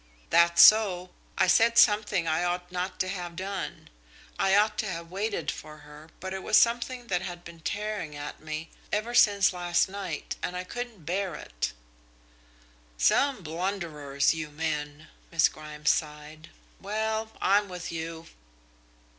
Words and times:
"That's 0.31 0.63
so. 0.63 1.11
I 1.37 1.45
said 1.45 1.77
something 1.77 2.27
I 2.27 2.43
ought 2.43 2.71
not 2.71 2.99
to 3.01 3.07
have 3.07 3.35
done. 3.35 3.87
I 4.39 4.55
ought 4.55 4.75
to 4.79 4.87
have 4.87 5.11
waited 5.11 5.51
for 5.51 5.77
her, 5.77 6.09
but 6.19 6.33
it 6.33 6.41
was 6.41 6.57
something 6.57 7.05
that 7.05 7.21
had 7.21 7.43
been 7.43 7.59
tearing 7.59 8.15
at 8.15 8.39
me 8.39 8.71
ever 8.91 9.13
since 9.13 9.53
last 9.53 9.87
night, 9.87 10.37
and 10.41 10.57
I 10.57 10.63
couldn't 10.63 11.05
bear 11.05 11.35
it." 11.35 11.71
"Some 12.97 13.43
blunderers, 13.43 14.33
you 14.33 14.49
men," 14.49 15.07
Miss 15.31 15.47
Grimes 15.47 15.91
sighed. 15.91 16.49
"Well, 16.79 17.33
I'm 17.39 17.69
with 17.69 17.91
you." 17.91 18.25